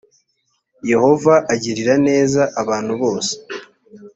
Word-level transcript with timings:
yehova 0.91 1.33
agirira 1.53 1.93
neza 2.07 2.41
abantu 2.61 2.93
bose 3.01 3.33